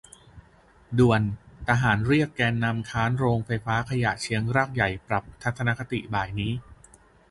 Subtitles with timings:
[0.97, 1.21] ด่วน!
[1.67, 6.51] ทหารเรียกแกนนำค้านโรงไฟฟ้าขยะเชียงรากใหญ่ปรับทัศนคติบ่ายนี้